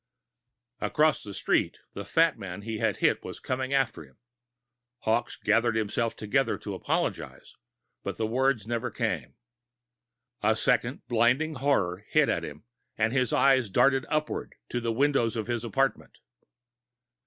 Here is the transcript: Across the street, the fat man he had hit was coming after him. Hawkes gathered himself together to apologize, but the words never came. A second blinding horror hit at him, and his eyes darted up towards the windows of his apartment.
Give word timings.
Across 0.79 1.21
the 1.21 1.33
street, 1.35 1.77
the 1.93 2.03
fat 2.03 2.35
man 2.35 2.63
he 2.63 2.79
had 2.79 2.97
hit 3.05 3.23
was 3.23 3.39
coming 3.39 3.71
after 3.71 4.03
him. 4.03 4.17
Hawkes 5.01 5.35
gathered 5.35 5.75
himself 5.75 6.15
together 6.15 6.57
to 6.57 6.73
apologize, 6.73 7.53
but 8.01 8.17
the 8.17 8.25
words 8.25 8.65
never 8.65 8.89
came. 8.89 9.35
A 10.41 10.55
second 10.55 11.05
blinding 11.07 11.53
horror 11.53 12.03
hit 12.09 12.29
at 12.29 12.43
him, 12.43 12.63
and 12.97 13.13
his 13.13 13.31
eyes 13.31 13.69
darted 13.69 14.07
up 14.09 14.25
towards 14.25 14.53
the 14.71 14.91
windows 14.91 15.35
of 15.35 15.45
his 15.45 15.63
apartment. 15.63 16.17